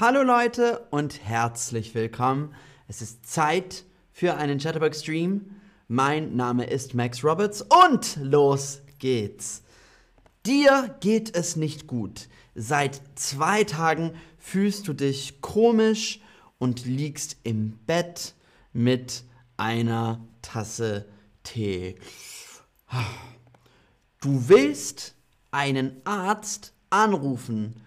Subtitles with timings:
[0.00, 2.54] Hallo Leute und herzlich willkommen.
[2.86, 5.56] Es ist Zeit für einen Chatterbug Stream.
[5.88, 9.64] Mein Name ist Max Roberts und los geht's.
[10.46, 12.28] Dir geht es nicht gut.
[12.54, 16.20] Seit zwei Tagen fühlst du dich komisch
[16.58, 18.34] und liegst im Bett
[18.72, 19.24] mit
[19.56, 21.06] einer Tasse
[21.42, 21.96] Tee.
[24.20, 25.16] Du willst
[25.50, 27.82] einen Arzt anrufen,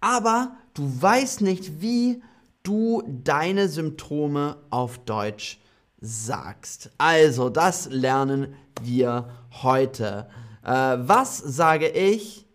[0.00, 2.22] aber du weißt nicht, wie
[2.62, 5.58] du deine Symptome auf Deutsch
[6.00, 6.90] sagst.
[6.98, 9.28] Also, das lernen wir
[9.62, 10.28] heute.
[10.62, 12.46] Äh, was sage ich,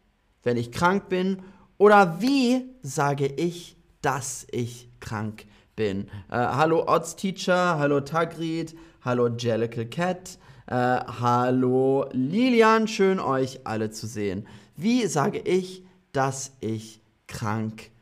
[0.44, 1.42] wenn ich krank bin?
[1.78, 5.46] Oder wie sage ich, dass ich krank
[5.76, 6.08] bin?
[6.30, 13.90] Äh, hallo Odds Teacher, hallo Tagrid, hallo Jellicle Cat, äh, hallo Lilian, schön euch alle
[13.90, 14.48] zu sehen.
[14.76, 18.01] Wie sage ich, dass ich krank bin?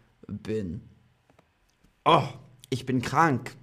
[2.05, 2.27] Oh,
[2.69, 3.55] ich bin krank.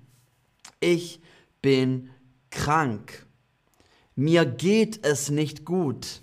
[0.80, 1.20] Ich
[1.62, 2.10] bin
[2.50, 3.26] krank.
[4.14, 6.22] Mir geht es nicht gut.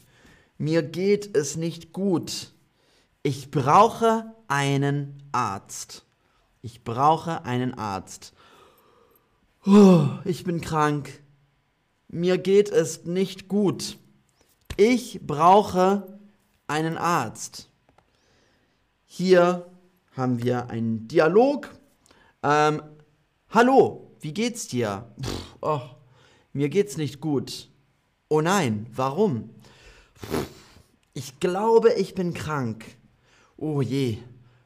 [0.57, 2.53] Mir geht es nicht gut.
[3.23, 6.05] Ich brauche einen Arzt.
[6.61, 8.33] Ich brauche einen Arzt.
[9.65, 11.21] Oh, ich bin krank.
[12.07, 13.97] Mir geht es nicht gut.
[14.77, 16.19] Ich brauche
[16.67, 17.69] einen Arzt.
[19.05, 19.72] Hier
[20.15, 21.69] haben wir einen Dialog.
[22.43, 22.81] Ähm,
[23.49, 25.13] Hallo, wie geht's dir?
[25.21, 25.81] Pff, oh,
[26.53, 27.69] mir geht's nicht gut.
[28.27, 29.51] Oh nein, warum?
[30.15, 30.47] Pff,
[31.13, 32.85] ich glaube, ich bin krank.
[33.57, 34.17] Oh je,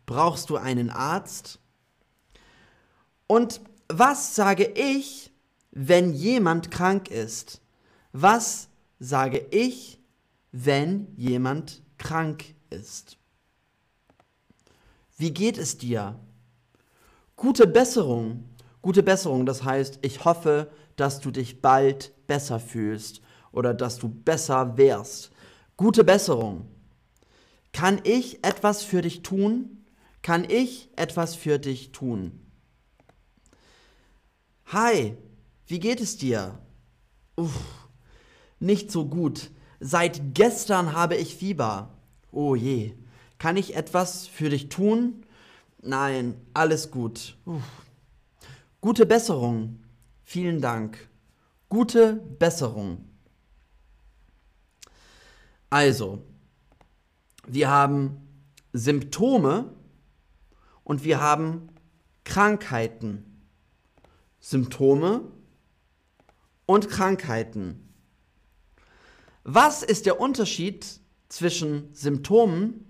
[0.06, 1.60] brauchst du einen Arzt?
[3.28, 5.34] Und was sage ich,
[5.72, 7.62] wenn jemand krank ist?
[8.14, 10.00] Was sage ich,
[10.54, 13.18] wenn jemand krank ist?
[15.18, 16.20] Wie geht es dir?
[17.36, 18.46] Gute Besserung.
[18.84, 24.10] Gute Besserung, das heißt, ich hoffe, dass du dich bald besser fühlst oder dass du
[24.10, 25.32] besser wärst.
[25.76, 26.68] Gute Besserung.
[27.74, 29.86] Kann ich etwas für dich tun?
[30.22, 32.40] Kann ich etwas für dich tun?
[34.68, 35.18] Hi,
[35.66, 36.60] wie geht es dir?
[37.36, 37.90] Uff,
[38.60, 39.50] nicht so gut.
[39.80, 41.98] Seit gestern habe ich Fieber.
[42.32, 42.94] Oh je.
[43.40, 45.26] Kann ich etwas für dich tun?
[45.82, 47.38] Nein, alles gut.
[47.46, 47.64] Uff.
[48.82, 49.84] Gute Besserung.
[50.24, 51.10] Vielen Dank.
[51.70, 53.08] Gute Besserung.
[55.70, 56.24] Also,
[57.46, 58.28] wir haben
[58.74, 59.74] Symptome
[60.84, 61.70] und wir haben
[62.24, 63.44] Krankheiten.
[64.40, 65.22] Symptome
[66.66, 67.94] und Krankheiten.
[69.44, 70.86] Was ist der Unterschied
[71.30, 72.87] zwischen Symptomen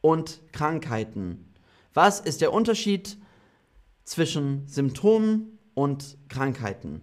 [0.00, 1.52] und Krankheiten?
[1.94, 3.18] Was ist der Unterschied
[4.04, 7.00] zwischen Symptomen und Krankheiten?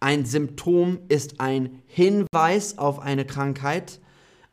[0.00, 4.00] Ein Symptom ist ein Hinweis auf eine Krankheit,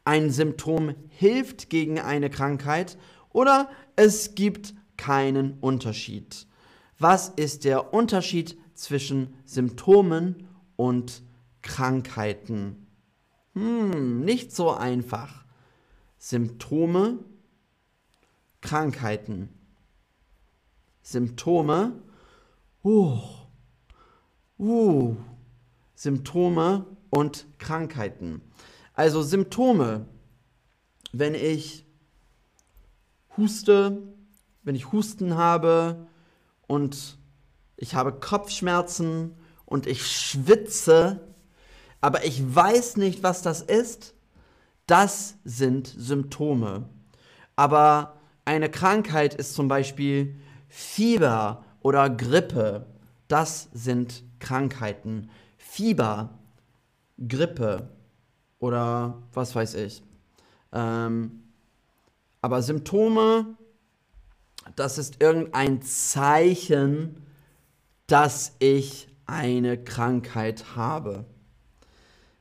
[0.06, 2.97] ein Symptom hilft gegen eine Krankheit
[3.30, 6.47] oder es gibt keinen Unterschied.
[7.00, 11.24] Was ist der Unterschied zwischen Symptomen und
[11.62, 12.88] Krankheiten?
[13.53, 15.46] Hm, nicht so einfach.
[16.18, 17.20] Symptome,
[18.62, 19.50] Krankheiten.
[21.02, 21.94] Symptome,
[22.84, 23.18] uh,
[24.60, 25.16] uh,
[25.96, 28.42] Symptome und Krankheiten.
[28.94, 30.06] Also Symptome,
[31.12, 31.86] wenn ich
[33.36, 34.02] huste,
[34.64, 36.08] wenn ich Husten habe
[36.68, 37.18] und
[37.78, 39.36] ich habe Kopfschmerzen
[39.66, 41.34] und ich schwitze,
[42.00, 44.14] aber ich weiß nicht, was das ist,
[44.86, 46.90] das sind Symptome.
[47.56, 50.35] Aber eine Krankheit ist zum Beispiel
[50.68, 52.85] Fieber oder Grippe.
[53.28, 55.29] Das sind Krankheiten.
[55.57, 56.40] Fieber,
[57.28, 57.90] Grippe,
[58.62, 60.02] oder was weiß ich.
[60.72, 61.43] Ähm,
[62.41, 63.58] aber Symptome,
[64.76, 67.26] das ist irgendein Zeichen,
[68.08, 71.26] dass ich eine Krankheit habe.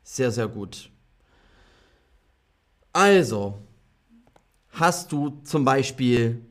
[0.03, 0.91] Sehr, sehr gut.
[2.93, 3.59] Also,
[4.71, 6.45] hast du zum Beispiel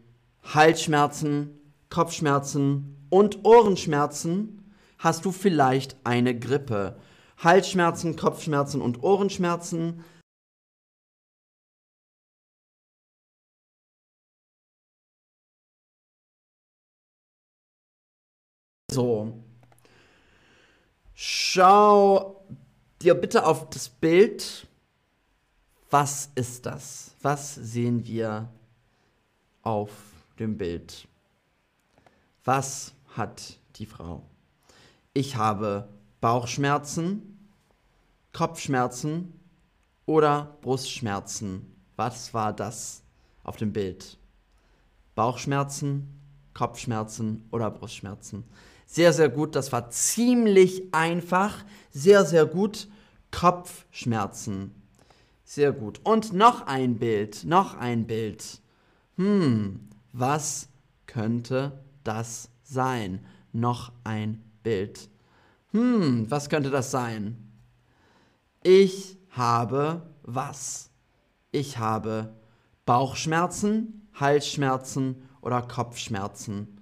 [0.44, 7.00] Halsschmerzen, Kopfschmerzen und Ohrenschmerzen, hast du vielleicht eine Grippe.
[7.38, 10.04] Halsschmerzen, Kopfschmerzen und Ohrenschmerzen.
[18.92, 19.34] So.
[21.14, 22.46] Schau
[23.02, 24.69] dir bitte auf das Bild.
[25.90, 27.16] Was ist das?
[27.22, 28.48] Was sehen wir
[29.64, 29.92] auf
[30.38, 31.08] dem Bild?
[32.46, 34.24] Was hat die Frau?
[35.14, 35.90] Ich habe
[36.22, 37.50] Bauchschmerzen,
[38.34, 39.34] Kopfschmerzen
[40.06, 41.76] oder Brustschmerzen.
[41.96, 43.02] Was war das
[43.44, 44.18] auf dem Bild?
[45.16, 46.20] Bauchschmerzen,
[46.54, 48.44] Kopfschmerzen oder Brustschmerzen.
[48.86, 49.56] Sehr, sehr gut.
[49.56, 51.66] Das war ziemlich einfach.
[51.92, 52.88] Sehr, sehr gut.
[53.32, 54.79] Kopfschmerzen.
[55.50, 56.00] Sehr gut.
[56.04, 57.44] Und noch ein Bild.
[57.44, 58.62] Noch ein Bild.
[59.18, 60.70] Hm, was
[61.08, 63.26] könnte das sein?
[63.52, 65.10] Noch ein Bild.
[65.72, 67.52] Hm, was könnte das sein?
[68.62, 70.92] Ich habe was?
[71.50, 72.32] Ich habe
[72.86, 76.80] Bauchschmerzen, Halsschmerzen oder Kopfschmerzen.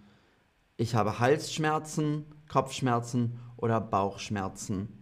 [0.76, 4.97] Ich habe Halsschmerzen, Kopfschmerzen oder Bauchschmerzen.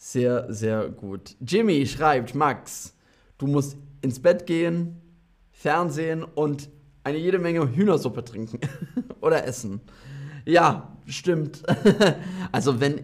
[0.00, 1.34] Sehr, sehr gut.
[1.40, 2.94] Jimmy schreibt, Max,
[3.36, 5.02] du musst ins Bett gehen,
[5.50, 6.70] Fernsehen und
[7.02, 8.60] eine jede Menge Hühnersuppe trinken
[9.20, 9.80] oder essen.
[10.44, 11.64] Ja, stimmt.
[12.52, 13.02] also wenn,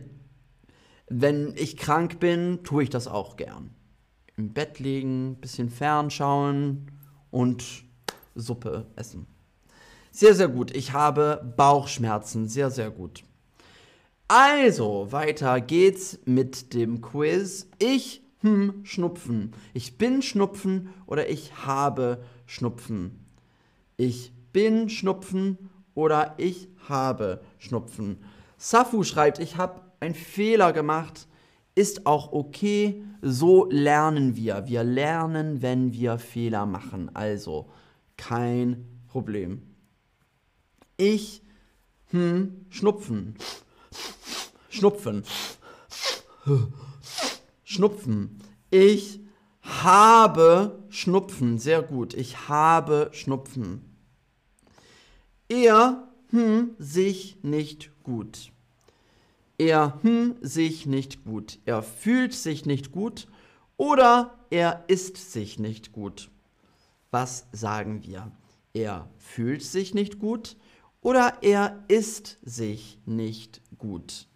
[1.09, 3.75] wenn ich krank bin, tue ich das auch gern.
[4.37, 6.93] Im Bett liegen, bisschen fernschauen
[7.33, 7.65] und
[8.37, 9.27] Suppe essen.
[10.13, 10.75] Sehr, sehr gut.
[10.77, 12.49] Ich habe Bauchschmerzen.
[12.49, 13.25] Sehr, sehr gut.
[14.29, 17.69] Also, weiter geht's mit dem Quiz.
[17.79, 19.53] Ich, hm, Schnupfen.
[19.75, 23.27] Ich bin Schnupfen oder ich habe Schnupfen.
[23.99, 28.17] Ich bin Schnupfen oder ich habe Schnupfen.
[28.57, 31.29] Safu schreibt, ich habe einen Fehler gemacht.
[31.75, 33.03] Ist auch okay.
[33.21, 34.67] So lernen wir.
[34.67, 37.11] Wir lernen, wenn wir Fehler machen.
[37.15, 37.69] Also,
[38.17, 39.63] kein Problem.
[40.97, 41.43] Ich,
[42.11, 43.37] hm, Schnupfen.
[44.69, 45.25] Schnupfen.
[47.65, 48.41] Schnupfen.
[48.71, 49.21] Ich
[49.63, 51.59] habe Schnupfen.
[51.59, 52.15] Sehr gut.
[52.15, 53.83] Ich habe Schnupfen.
[55.49, 58.53] Er, hm, sich nicht gut.
[59.59, 61.61] Er, hm, sich nicht gut.
[61.65, 63.29] Er fühlt sich nicht gut
[63.77, 66.31] oder er ist sich nicht gut.
[67.11, 68.33] Was sagen wir?
[68.73, 70.57] Er fühlt sich nicht gut
[71.05, 74.27] oder er ist sich nicht gut.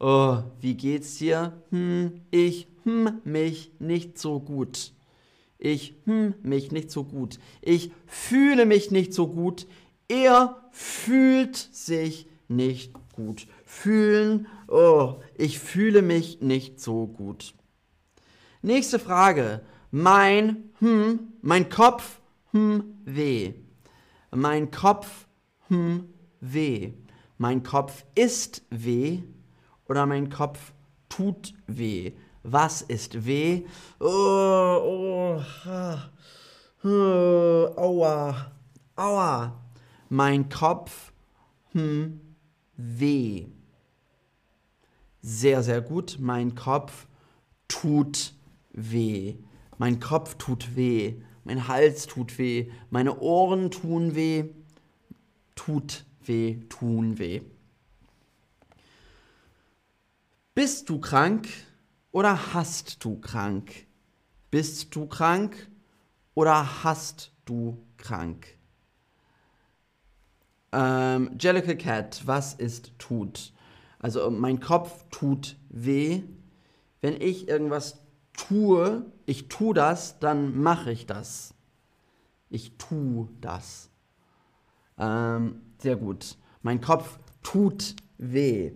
[0.00, 1.62] Oh, wie geht's dir?
[1.70, 4.92] Hm, ich hm mich nicht so gut.
[5.56, 7.38] Ich hm mich nicht so gut.
[7.62, 9.66] Ich fühle mich nicht so gut.
[10.08, 13.46] Er fühlt sich nicht gut.
[13.64, 17.54] Fühlen, oh, ich fühle mich nicht so gut.
[18.62, 19.60] Nächste Frage.
[19.92, 22.20] Mein, hm, mein Kopf,
[22.50, 23.54] hm, weh.
[24.32, 25.27] Mein Kopf,
[25.68, 26.08] hm,
[26.40, 26.92] weh.
[27.36, 29.22] Mein Kopf ist weh
[29.88, 30.72] oder mein Kopf
[31.08, 32.12] tut weh.
[32.42, 33.64] Was ist weh?
[34.00, 36.10] Oh, oh, ha,
[36.82, 38.52] oh, aua,
[38.96, 39.52] aua.
[40.08, 41.12] Mein Kopf,
[41.72, 42.20] hm,
[42.76, 43.46] weh.
[45.20, 46.16] Sehr, sehr gut.
[46.20, 47.06] Mein Kopf
[47.66, 48.32] tut
[48.72, 49.36] weh.
[49.76, 51.16] Mein Kopf tut weh.
[51.44, 52.70] Mein Hals tut weh.
[52.90, 54.44] Meine Ohren tun weh.
[55.58, 57.42] Tut weh, tun weh.
[60.54, 61.48] Bist du krank
[62.12, 63.88] oder hast du krank?
[64.52, 65.68] Bist du krank
[66.34, 68.56] oder hast du krank?
[70.70, 73.52] Ähm, Jellicle Cat, was ist tut?
[73.98, 76.22] Also mein Kopf tut weh.
[77.00, 77.98] Wenn ich irgendwas
[78.32, 81.52] tue, ich tue das, dann mache ich das.
[82.48, 83.90] Ich tue das.
[84.98, 86.36] Ähm, sehr gut.
[86.62, 88.72] Mein Kopf tut weh.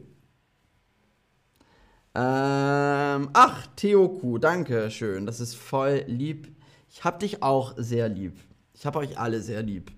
[2.14, 5.26] Ähm, ach, Theoku, danke schön.
[5.26, 6.54] Das ist voll lieb.
[6.88, 8.38] Ich hab dich auch sehr lieb.
[8.74, 9.92] Ich hab euch alle sehr lieb.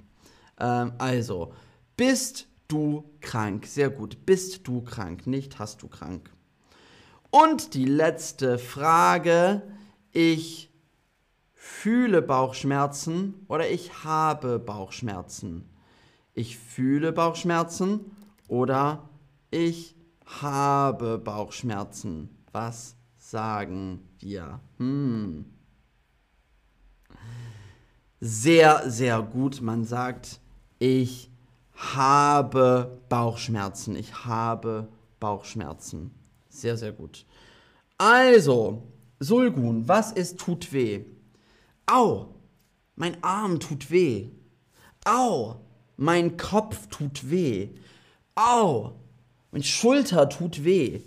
[0.60, 1.52] Ähm, also,
[1.96, 3.66] bist du krank?
[3.66, 4.24] Sehr gut.
[4.26, 5.26] Bist du krank?
[5.26, 6.30] Nicht hast du krank.
[7.30, 9.62] Und die letzte Frage.
[10.12, 10.70] Ich
[11.54, 15.68] fühle Bauchschmerzen oder ich habe Bauchschmerzen.
[16.34, 18.00] Ich fühle Bauchschmerzen
[18.48, 19.08] oder
[19.50, 19.94] ich
[20.26, 22.28] habe Bauchschmerzen.
[22.50, 24.60] Was sagen wir?
[24.78, 25.44] Hm.
[28.20, 29.60] Sehr, sehr gut.
[29.60, 30.40] Man sagt,
[30.78, 31.30] ich
[31.72, 33.94] habe Bauchschmerzen.
[33.94, 34.88] Ich habe
[35.20, 36.10] Bauchschmerzen.
[36.48, 37.26] Sehr, sehr gut.
[37.96, 38.82] Also,
[39.20, 41.04] Sulgun, was ist tut weh?
[41.86, 42.34] Au,
[42.96, 44.30] mein Arm tut weh.
[45.04, 45.60] Au,
[45.96, 47.68] mein Kopf tut weh.
[48.34, 48.92] Au,
[49.50, 51.00] meine Schulter tut weh.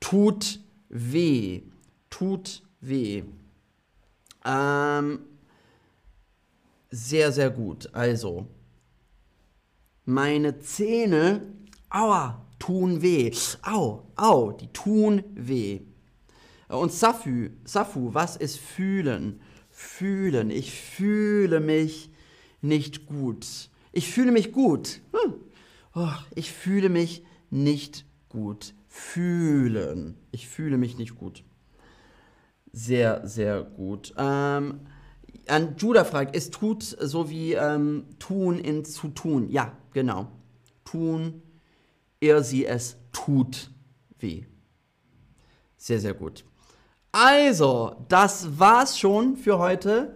[0.00, 1.62] Tut weh.
[2.08, 3.24] Tut weh.
[4.44, 5.20] Ähm,
[6.90, 7.94] sehr, sehr gut.
[7.94, 8.46] Also,
[10.10, 11.42] Meine Zähne,
[11.88, 13.30] aua, tun weh.
[13.62, 15.82] Au, au, die tun weh.
[16.68, 19.40] Und Safu, Safu, was ist fühlen?
[19.70, 20.50] Fühlen.
[20.50, 22.10] Ich fühle mich
[22.60, 23.69] nicht gut.
[23.92, 25.00] Ich fühle mich gut.
[25.12, 25.34] Hm.
[25.94, 28.74] Oh, ich fühle mich nicht gut.
[28.88, 30.16] Fühlen.
[30.30, 31.44] Ich fühle mich nicht gut.
[32.72, 34.14] Sehr, sehr gut.
[34.16, 34.80] Ähm,
[35.48, 39.48] an Judah fragt, ist tut so wie ähm, tun in zu tun?
[39.50, 40.28] Ja, genau.
[40.84, 41.42] Tun,
[42.20, 43.70] er sie es tut
[44.18, 44.44] weh.
[45.76, 46.44] Sehr, sehr gut.
[47.10, 50.14] Also, das war's schon für heute.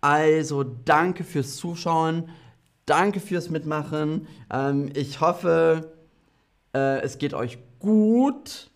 [0.00, 2.28] Also, danke fürs Zuschauen.
[2.86, 4.26] Danke fürs Mitmachen.
[4.52, 5.92] Ähm, ich hoffe,
[6.74, 8.70] äh, es geht euch gut.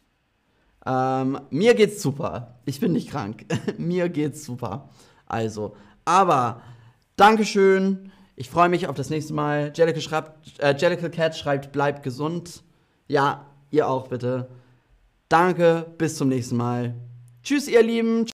[0.85, 2.59] Ähm, mir geht's super.
[2.65, 3.47] Ich bin nicht krank.
[3.79, 4.89] mir geht's super.
[5.27, 6.63] Also, aber
[7.17, 8.13] Dankeschön.
[8.37, 9.73] Ich freue mich auf das nächste Mal.
[9.75, 12.63] Jellicle, schreibt, äh, Jellicle Cat schreibt, bleibt gesund.
[13.09, 14.49] Ja, ihr auch bitte.
[15.29, 16.95] Danke, bis zum nächsten Mal.
[17.43, 18.25] Tschüss, ihr Lieben.